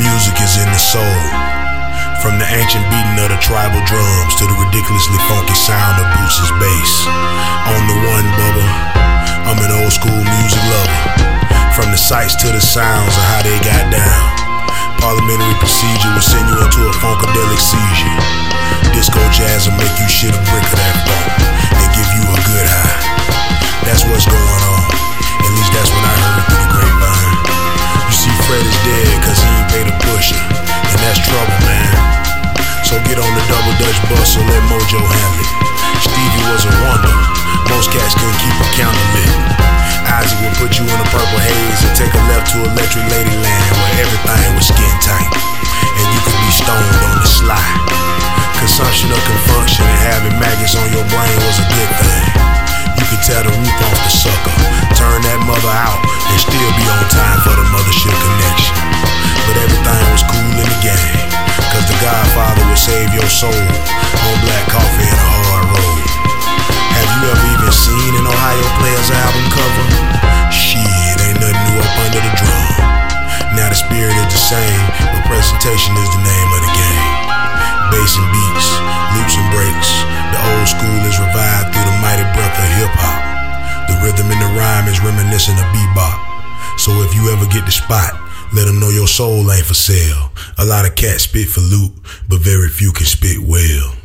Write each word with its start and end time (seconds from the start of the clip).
Music 0.00 0.32
is 0.40 0.56
in 0.56 0.68
the 0.72 0.80
soul. 0.80 1.20
From 2.24 2.40
the 2.40 2.48
ancient 2.48 2.80
beating 2.88 3.18
of 3.20 3.28
the 3.28 3.36
tribal 3.44 3.82
drums 3.84 4.32
to 4.40 4.48
the 4.48 4.56
ridiculously 4.56 5.20
funky 5.28 5.52
sound 5.52 6.00
of 6.00 6.08
Bruce's 6.16 6.48
bass. 6.56 6.92
On 7.68 7.82
the 7.84 7.98
one, 8.08 8.26
Bubba, 8.32 8.66
I'm 9.44 9.60
an 9.60 9.72
old 9.84 9.92
school 9.92 10.16
music 10.16 10.64
lover. 10.64 11.00
From 11.76 11.92
the 11.92 12.00
sights 12.00 12.40
to 12.40 12.48
the 12.48 12.64
sounds 12.64 13.12
of 13.12 13.24
how 13.36 13.44
they 13.44 13.58
got 13.60 13.92
down. 13.92 14.24
Parliamentary 14.96 15.60
procedure 15.60 16.08
will 16.16 16.24
send 16.24 16.48
you 16.48 16.56
into 16.56 16.88
a 16.88 16.94
funkadelic 16.96 17.60
seizure. 17.60 18.16
Disco 18.96 19.20
jazz 19.28 19.68
will 19.68 19.76
make 19.76 19.92
you 20.00 20.08
shit 20.08 20.32
a 20.32 20.40
brick 20.48 20.64
of 20.72 20.78
that 20.80 20.96
funk 21.04 21.36
and 21.76 21.88
give 21.92 22.08
you 22.16 22.24
a 22.32 22.38
good 22.48 22.64
high. 22.64 22.96
That's 23.84 24.08
what's 24.08 24.24
going 24.24 24.62
on. 24.72 24.88
At 25.36 25.52
least 25.52 25.72
that's 25.76 25.92
what 25.92 26.00
I 26.00 26.14
heard 26.16 26.44
through 26.48 26.64
the 26.64 26.70
grapevine. 26.80 27.36
You 28.08 28.14
see, 28.16 28.34
Fred 28.48 28.64
is 28.64 28.78
dead 28.88 29.16
cause 29.20 29.40
he 29.42 29.51
paid 29.72 29.88
a 29.88 29.96
pusher. 30.04 30.36
And 30.36 30.98
that's 31.00 31.20
trouble, 31.24 31.58
man. 31.64 31.88
So 32.84 33.00
get 33.08 33.16
on 33.16 33.32
the 33.32 33.44
double 33.48 33.74
dutch 33.80 33.98
bus 34.12 34.36
or 34.36 34.44
let 34.44 34.62
Mojo 34.68 35.00
handle 35.00 35.40
it. 35.40 35.50
Stevie 36.04 36.44
was 36.52 36.68
a 36.68 36.72
wonder. 36.84 37.16
Most 37.72 37.88
cats 37.88 38.12
couldn't 38.12 38.36
keep 38.36 38.52
a 38.52 38.68
candle 38.76 39.08
lit. 39.16 39.32
Isaac 40.12 40.38
would 40.44 40.56
put 40.60 40.76
you 40.76 40.84
in 40.84 40.98
a 41.00 41.08
purple 41.08 41.40
haze 41.40 41.80
and 41.88 41.94
take 41.96 42.12
a 42.12 42.22
left 42.28 42.52
to 42.52 42.60
Electric 42.68 43.06
Ladyland 43.08 43.72
where 43.80 43.94
everything 44.04 44.48
was 44.52 44.68
skin 44.68 44.94
tight. 45.00 45.32
And 45.96 46.06
you 46.12 46.20
could 46.20 46.40
be 46.44 46.52
stoned 46.52 47.00
on 47.08 47.16
the 47.24 47.30
sly. 47.32 47.68
Consumption 48.60 49.08
of 49.08 49.20
Con 49.24 49.40
Funk 49.48 49.66
Shun 49.72 49.88
and 49.88 50.02
having 50.04 50.36
maggots 50.36 50.76
on 50.76 50.86
your 50.92 51.06
brain 51.08 51.38
was 51.48 51.58
a 51.64 51.66
good 51.72 51.92
thing. 51.96 52.26
You 53.00 53.04
could 53.08 53.22
tear 53.24 53.42
the 53.42 53.52
roof 53.56 53.78
off 53.88 53.98
the 54.04 54.12
sucker, 54.12 54.56
turn 55.00 55.18
that 55.24 55.40
mother 55.48 55.72
out, 55.72 55.98
and 56.28 56.38
still 56.38 56.70
be 56.76 56.84
on 56.92 57.04
time 57.08 57.40
for 57.40 57.56
the 57.56 57.66
mothership 57.72 58.14
connection. 58.14 58.81
Soul 63.42 63.50
on 63.50 64.34
black 64.46 64.66
coffee 64.70 65.02
and 65.02 65.18
a 65.18 65.30
hard 65.34 65.66
road. 65.74 66.06
Have 66.94 67.10
you 67.10 67.22
ever 67.26 67.46
even 67.50 67.74
seen 67.74 68.12
an 68.14 68.22
Ohio 68.22 68.66
Players 68.78 69.10
album 69.10 69.46
cover? 69.50 69.86
Shit, 70.54 71.18
ain't 71.26 71.42
nothing 71.42 71.58
new 71.66 71.82
up 71.82 71.94
under 72.06 72.22
the 72.22 72.32
drum. 72.38 72.70
Now 73.58 73.66
the 73.66 73.74
spirit 73.74 74.14
is 74.14 74.30
the 74.30 74.42
same, 74.46 74.84
but 75.10 75.26
presentation 75.26 75.90
is 75.90 76.10
the 76.14 76.22
name 76.22 76.50
of 76.54 76.60
the 76.62 76.70
game. 76.70 77.06
Bass 77.90 78.14
and 78.14 78.30
beats, 78.30 78.68
loops 79.18 79.34
and 79.34 79.48
breaks. 79.50 79.90
The 80.30 80.38
old 80.38 80.68
school 80.70 81.02
is 81.02 81.18
revived 81.18 81.74
through 81.74 81.86
the 81.90 81.98
mighty 81.98 82.26
breath 82.38 82.54
of 82.54 82.70
hip 82.78 82.94
hop. 82.94 83.26
The 83.90 83.98
rhythm 84.06 84.30
and 84.30 84.38
the 84.38 84.54
rhyme 84.54 84.86
is 84.86 85.02
reminiscent 85.02 85.58
of 85.58 85.66
bebop. 85.74 86.14
So 86.78 86.94
if 87.02 87.10
you 87.10 87.34
ever 87.34 87.50
get 87.50 87.66
the 87.66 87.74
spot, 87.74 88.14
let 88.54 88.70
them 88.70 88.78
know 88.78 88.94
your 88.94 89.10
soul 89.10 89.50
ain't 89.50 89.66
for 89.66 89.74
sale. 89.74 90.31
A 90.58 90.64
lot 90.64 90.86
of 90.86 90.94
cats 90.94 91.24
spit 91.24 91.48
for 91.48 91.60
loot, 91.60 91.92
but 92.28 92.40
very 92.40 92.68
few 92.68 92.92
can 92.92 93.06
spit 93.06 93.38
well. 93.40 93.96